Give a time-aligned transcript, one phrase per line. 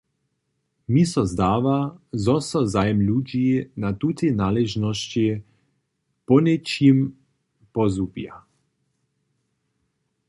[0.93, 1.75] Mi so zdawa,
[2.23, 3.43] zo so zajim ludźi
[3.81, 5.25] na tutej naležnosći
[6.27, 6.97] poněčim
[7.73, 8.33] pozhubja.